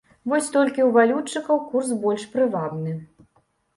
[0.31, 2.91] Вось толькі ў валютчыкаў курс больш прывабны.